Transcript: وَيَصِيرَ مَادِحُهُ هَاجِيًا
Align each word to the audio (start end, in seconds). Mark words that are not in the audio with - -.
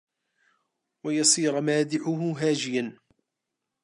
وَيَصِيرَ 1.05 1.61
مَادِحُهُ 1.61 2.33
هَاجِيًا 2.37 2.97